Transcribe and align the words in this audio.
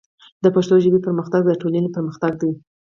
د 0.43 0.45
پښتو 0.55 0.75
ژبې 0.83 0.99
پرمختګ 1.05 1.41
د 1.45 1.51
ټولنې 1.61 1.89
پرمختګ 1.95 2.31
دی. 2.41 2.51